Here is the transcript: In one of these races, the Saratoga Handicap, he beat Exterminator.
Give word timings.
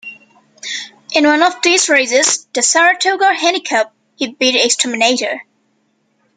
In 1.13 1.27
one 1.27 1.43
of 1.43 1.61
these 1.61 1.87
races, 1.87 2.47
the 2.53 2.63
Saratoga 2.63 3.31
Handicap, 3.35 3.93
he 4.15 4.31
beat 4.33 4.55
Exterminator. 4.55 5.43